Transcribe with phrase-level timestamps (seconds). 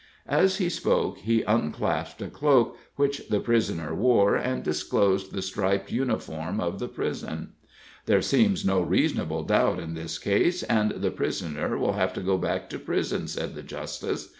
[0.25, 5.91] As he spoke, he unclasped a cloak which the prisoner wore, and disclosed the striped
[5.91, 7.53] uniform of the prison.
[8.07, 12.39] "There seems no reasonable doubt in this case, and the prisoner will have to go
[12.39, 14.29] back to prison," said the justice.